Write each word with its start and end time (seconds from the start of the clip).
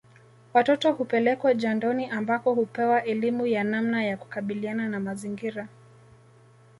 Watoto 0.53 0.91
hupelekwa 0.93 1.53
jandoni 1.53 2.05
ambako 2.09 2.53
hupewa 2.53 3.03
elimu 3.03 3.47
ya 3.47 3.63
namna 3.63 4.03
ya 4.05 4.17
kukabiliana 4.17 4.89
na 4.89 4.99
mazingira 4.99 5.67